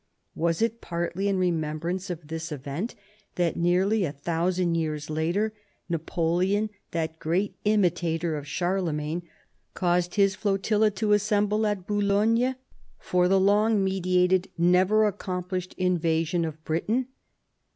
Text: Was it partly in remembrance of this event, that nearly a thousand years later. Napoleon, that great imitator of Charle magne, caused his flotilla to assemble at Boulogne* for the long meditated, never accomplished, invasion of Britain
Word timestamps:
Was 0.33 0.63
it 0.63 0.81
partly 0.81 1.27
in 1.27 1.37
remembrance 1.37 2.09
of 2.09 2.27
this 2.27 2.51
event, 2.51 2.95
that 3.35 3.55
nearly 3.55 4.03
a 4.03 4.11
thousand 4.13 4.73
years 4.73 5.11
later. 5.11 5.53
Napoleon, 5.89 6.71
that 6.89 7.19
great 7.19 7.55
imitator 7.65 8.35
of 8.35 8.47
Charle 8.47 8.91
magne, 8.91 9.21
caused 9.75 10.15
his 10.15 10.33
flotilla 10.33 10.89
to 10.89 11.13
assemble 11.13 11.67
at 11.67 11.85
Boulogne* 11.85 12.55
for 12.97 13.27
the 13.27 13.39
long 13.39 13.83
meditated, 13.83 14.47
never 14.57 15.05
accomplished, 15.05 15.75
invasion 15.77 16.45
of 16.45 16.63
Britain 16.65 17.05